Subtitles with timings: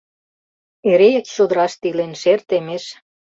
[0.91, 2.85] Эре чодыраште илен, шер темеш.